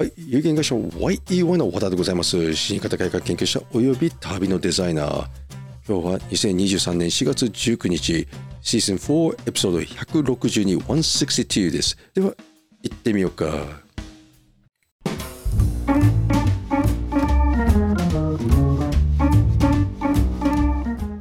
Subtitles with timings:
[0.00, 2.54] はい、有限会社 YEY の和田でございます。
[2.54, 5.26] 新型改革研究者および旅のデザイナー。
[5.86, 8.26] 今日は2023年4月19日、
[8.62, 11.98] シーズン4エピソード162、162です。
[12.14, 12.32] では、
[12.82, 13.82] 行ってみようか。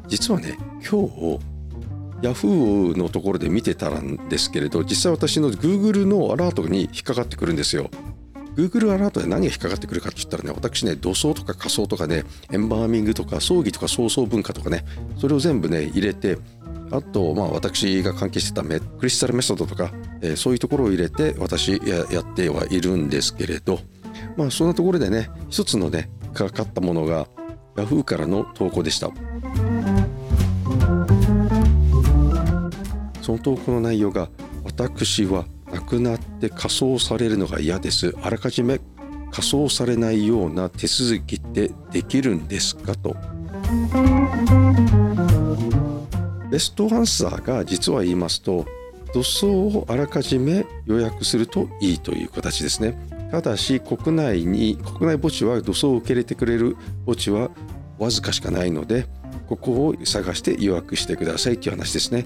[0.08, 0.58] 実はね、
[0.90, 1.40] 今日、
[2.22, 7.90] Yahoo のところで見てたんですけれど、実際私の Google のアラートに引っかかってくるんですよ。
[8.56, 14.86] Google アラートで何が引っかかってくるかって言ったらね、私ね、土葬とか仮装とかね、エンバーミングとか葬儀とか葬送文化とかね、
[15.18, 16.38] それを全部ね、入れて、
[16.92, 19.92] あと、まあ私が関係してたメクリスタルメソッドとか、
[20.22, 23.80] えーそういうところを入れて私ややってはいるんですけれど、
[24.36, 27.28] まあそんなところでね、一つのね、かかったものが
[27.76, 29.12] Yahoo からの投稿でした。
[33.22, 34.30] その投稿の内容が
[34.64, 35.46] 私は
[35.90, 38.16] くなって火葬されるのが嫌です。
[38.22, 38.80] あらかじめ
[39.32, 43.16] 火葬されないような手続きってできるんですかと。
[46.50, 48.66] ベストアンサーが実は言いますと
[49.14, 52.98] 土葬をあらかじめ予約するといいという形ですね。
[53.32, 57.52] ただし国内に国内墓地は土葬を受け入れてくれる墓地は
[58.00, 59.08] わずかしかないので
[59.48, 62.26] ここを探して予約してくださいという話ですね。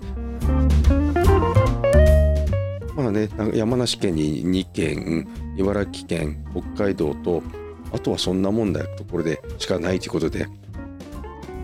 [3.14, 7.42] ね、山梨県に2県、茨城県、北海道と、
[7.92, 10.48] あとはそんなもんだところでしかないということで、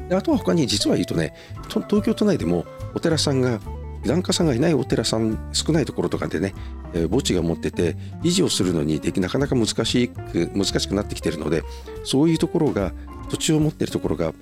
[0.07, 1.33] であとは他に実は言うとね、
[1.67, 3.59] 東京都内でもお寺さんが、
[4.05, 6.53] 檀家さんがいないお寺さん少ないところとかでね、
[6.93, 11.63] えー墓地が持ってて維持をするのにできなかなか難しく難しくなってきてるので
[12.03, 12.93] そういうところが
[13.29, 14.33] 土地を持ってるところが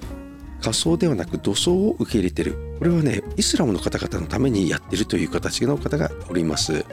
[0.67, 2.75] 仮想ではなく土葬を受け入れてる。
[2.77, 6.83] これはねイスラムの方々のためにやってるという形の方がおります。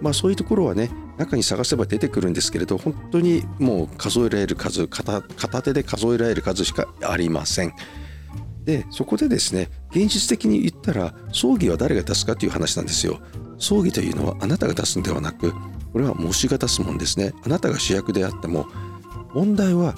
[0.00, 7.72] まあそういうところはね中に探せば出てくるんですけれど本当にもう数えられる数片片手で数えられる数しかありません。
[8.64, 13.20] でそこでですね現実的に言ったら葬儀は誰が出すかという話なんですよ。
[13.58, 15.52] 葬儀というのはあなたが出すんではなく
[15.92, 17.32] これは模試が出すもんですね。
[17.44, 18.66] あなたが主役であっても
[19.34, 19.94] 問題は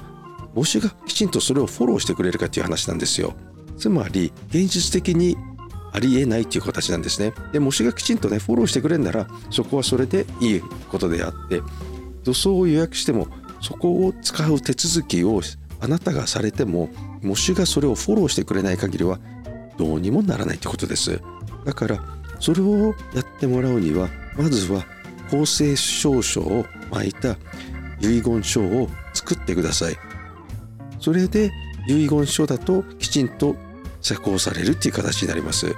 [0.55, 3.35] 模試がきちんとそれをフォローしてくれるかという話なんですよ。
[3.79, 5.37] つまり現実的に
[5.93, 7.33] ありえないという形なんですね。
[7.53, 11.63] で模試がきちんとねフォローしてくれるならそこはそれでいいことであって
[12.25, 13.29] 土葬を予約しても
[13.61, 15.41] そこを使う手続きを
[15.81, 16.89] あなたがされても
[17.23, 19.19] 模試がそれをフォローしてくれない限りは
[19.77, 21.21] どうにもならないということです。
[21.65, 22.05] だから
[22.41, 24.85] それをやってもらうにはまずは
[25.31, 27.37] 公正証書を巻いた
[28.01, 30.12] 遺言書を作ってください。
[31.03, 31.51] それで
[31.89, 33.57] 遺言書だときちんと
[34.01, 35.75] 施行されるっていう形になります。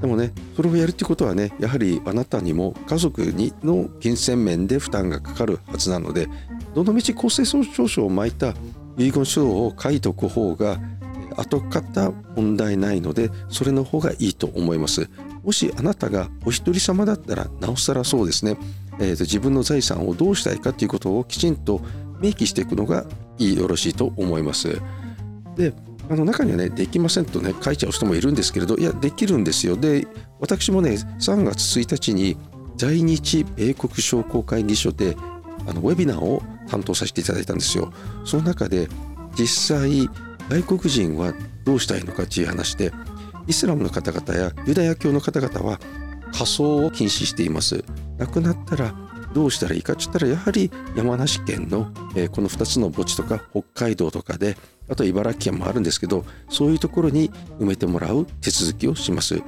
[0.00, 6.28] でもねそれをやるってことはねやはりあなたにも家族にの金銭面で負担がかかるはずなので
[6.74, 8.54] どのみち公正証書を巻いた
[8.98, 10.80] 遺言書を書いておく方が
[11.36, 15.08] 後方問題ないのでそれの方がいいと思います。
[15.42, 18.56] もしあなたがお一人様だったらなおさらそうですね、
[19.00, 21.80] えーと自分の財産をどうしたいかということをきちんと
[22.20, 23.04] 明記していくのが
[23.56, 24.80] よろしいと思います。
[25.56, 25.74] で
[26.10, 29.76] あの中にはねできませんとね書いちゃう人もいるんですけれどいやできるんですよ。
[29.76, 30.06] で
[30.40, 32.36] 私もね3月1日に
[32.76, 35.16] 在日米国商工会議所で
[35.66, 37.92] あのウェビナーを担当させていただいたんですよ。
[38.24, 38.88] その中で
[39.38, 40.08] 実際
[40.48, 41.32] 外国人は
[41.64, 42.92] どうしたいのかっていう話で
[43.46, 45.78] イスラムの方々やユダヤ教の方々は
[46.32, 47.84] 仮装を禁止しています。
[48.18, 48.94] 亡くなったら
[49.32, 54.56] どうしたらいいかって言ったらやはり山梨県の、えーこの2つの墓地とか北海道とかで
[54.88, 59.42] あと茨城県もあるんですけどそういうところに埋めてもらう手続きをします。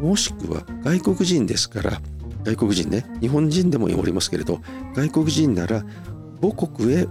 [0.00, 2.00] もしくは外国人ですから
[2.44, 4.60] 外国人ね日本人でもおりますけれど
[4.94, 5.84] 外国人なら
[6.42, 7.06] 母国へ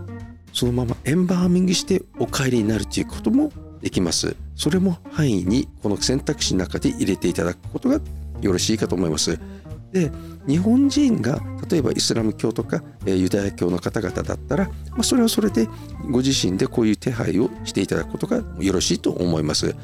[0.52, 3.52] そのままエンバーミングしてお帰りになるということも
[3.82, 4.36] できます。
[4.56, 8.00] それも範囲にこの選択肢の中で入れていただくことが
[8.42, 9.40] よろしいかと思います。
[9.94, 10.12] で
[10.48, 15.70] 日本人が例えばイスラム教とか、えユダヤ教の方々だったら、まあ、それはそれで
[16.12, 19.76] ご自身でこういう手配をしていただくことがよろしいと思います。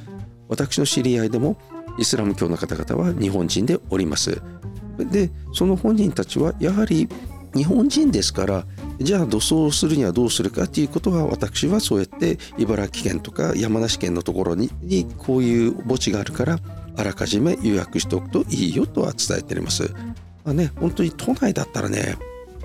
[0.50, 1.58] 私の知り合いでも
[2.00, 4.42] イスラム教の方々は日本人でおります。
[4.98, 7.08] でその本人たちはやはり
[7.56, 8.66] 日本人ですから
[9.00, 16.60] じゃあ土葬するにはどうするかということは私はそうやって茨城県とか山梨県のところににこういう墓地があるから
[17.00, 19.90] あらかじめ予約しておくといいよとは伝えております。
[20.44, 22.18] まあね、本当に都内だったらね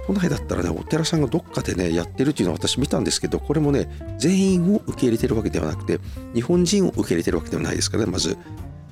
[0.07, 3.89] 都内だったらねお寺さんがどっかでねやってるっていうのを私見たんですけどこれもね
[4.19, 6.01] 全員を受け入れてるわけではなくて
[6.35, 8.37] 日本人を受け入れてるわけではないですからねまず。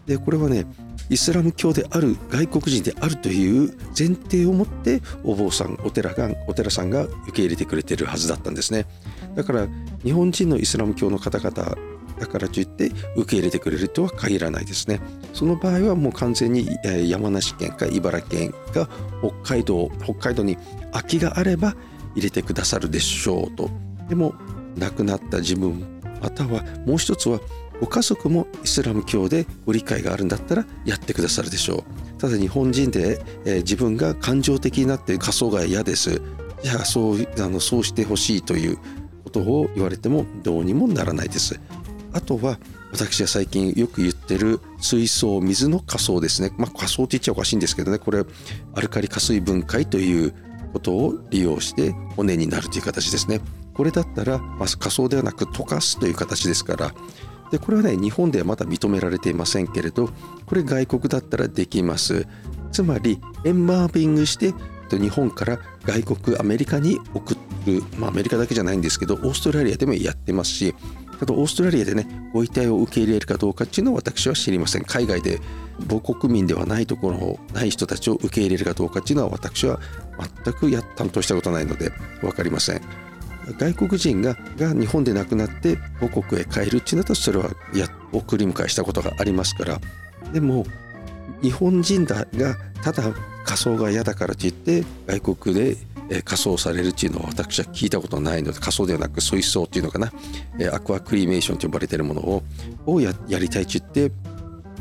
[0.06, 0.64] でこれはね
[1.10, 8.86] イスラム教である外国人であるという前提を持ってお坊さんお寺がお寺さんが受け入れてくれてるはずだったんですね
[9.36, 9.68] だから
[10.02, 11.76] 日本人のイスラム教の方々
[12.18, 15.00] だからといって受け入れてくれるとは限らないですね。
[15.32, 16.68] その場合はもう完全に
[17.08, 18.88] 山梨県か茨城県か
[19.20, 20.56] 北海道北海道に
[20.92, 21.74] 空きがあれば
[22.14, 23.70] 入れてくださるでしょうと。
[24.08, 24.34] でも
[24.76, 25.84] 亡くなった自分
[26.22, 27.40] またはもう一つは
[27.80, 31.84] ご家族もイスラム教でご理解があるんだったらやってくださるでしょ
[32.18, 32.20] う。
[32.20, 36.22] ただ日本人で、えー、自分が感情的になって仮想が嫌です。
[36.62, 38.78] じゃあそうあのそうしてほしいという
[39.24, 41.58] ことを言われてもどうにもならないです。
[42.12, 42.58] あとは
[42.92, 46.52] 私が最近よく言ってる水槽水の仮想ですね。
[46.58, 47.98] まあ仮想って言っちゃおかしいんですけどね。
[47.98, 48.24] これ
[48.74, 50.34] アルカリ加水分解という
[50.72, 53.40] ことを利用して骨になるという形ですね。
[53.74, 56.94] これだったら、まあ、仮想ではなく溶かすという形ですから。
[57.50, 60.08] でこれはね日本ではまだ認められていませんけれど
[60.46, 62.26] これ外国だったらできます。
[62.72, 64.54] つまりエンマービングして
[64.90, 67.34] 日本から外国アメリカに送
[67.66, 70.74] る、まあ、アメリカだけじゃないんですけどオーストラリアでもやってますし
[71.22, 74.84] あとオーストラリアでねご遺体を受け入れるかどうかっていうのは私は知りません。
[74.84, 75.38] 海外で
[75.88, 79.80] 母国民ではないところない人たちを受け入れるかどうかっていうのは私は
[80.44, 82.82] 全くや担当したことないので分かりません。
[83.56, 89.80] 外国人がが日本で亡くなって母国へ帰るっていうのとそれはや送り迎えしたことがありますから。
[90.32, 90.66] でも
[91.40, 93.12] 日本人だがただ
[93.52, 95.76] 仮装が嫌だからといって外国で
[96.24, 100.10] 仮装されるっていうのは私は聞いたことないので仮装ではなく水槽っていうのかな
[100.72, 102.42] アクアクリメーションと呼ばれてるもの
[102.86, 104.10] をややりたいって言って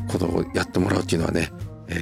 [0.07, 1.51] このやってもらうっていうのはね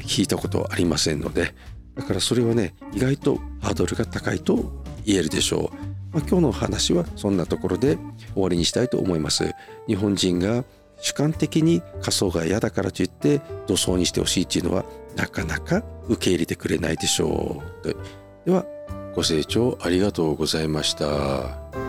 [0.05, 1.55] 聞いたことありませんので
[1.95, 5.89] だからそれはね意外とハードルが高いと言えるでしょう。
[6.11, 7.97] まあ、今日の話はそんなところで
[8.33, 9.55] 終わりにしたいと思います。
[9.87, 10.63] 日本人が
[11.01, 17.87] 主観的に仮想が嫌だからといって土葬にしてほしいっていうのはなかなか受け入れてくれないでしょう。
[18.45, 18.65] では
[19.15, 21.88] ご清聴ありがとうございました。